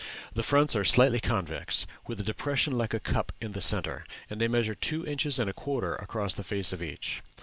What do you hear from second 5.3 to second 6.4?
and a quarter across